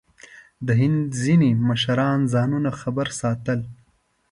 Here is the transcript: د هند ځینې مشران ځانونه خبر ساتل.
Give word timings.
د 0.67 0.69
هند 0.81 1.01
ځینې 1.21 1.49
مشران 1.69 2.19
ځانونه 2.33 2.69
خبر 2.81 3.07
ساتل. 3.21 3.59